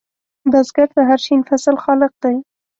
[0.51, 2.37] بزګر د هر شین فصل خالق دی